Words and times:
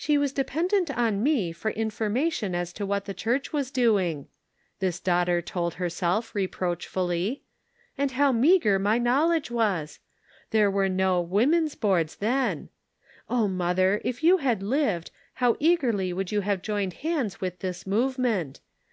197 0.00 0.20
was 0.22 0.32
dependant 0.32 0.96
on 0.96 1.20
me 1.24 1.50
for 1.50 1.72
information 1.72 2.54
as 2.54 2.72
to 2.72 2.86
what 2.86 3.06
the 3.06 3.12
Church 3.12 3.52
was 3.52 3.72
doing," 3.72 4.28
this 4.78 5.00
daughter 5.00 5.42
told 5.42 5.74
herself, 5.74 6.36
reproachfully; 6.36 7.42
"and 7.98 8.12
how 8.12 8.30
meager 8.30 8.78
my 8.78 8.96
knowledge 8.96 9.50
was! 9.50 9.98
There 10.52 10.70
were 10.70 10.88
no" 10.88 11.20
Woman's 11.36 11.74
Boards" 11.74 12.14
then. 12.24 12.68
Oh, 13.28 13.48
mother, 13.48 14.00
if 14.04 14.22
you 14.22 14.36
had 14.36 14.62
lived, 14.62 15.10
how 15.34 15.56
eagerly 15.58 16.12
would 16.12 16.30
you 16.30 16.42
have 16.42 16.62
joined 16.62 16.92
hands 17.02 17.40
with 17.40 17.58
this 17.58 17.84
movement 17.84 18.60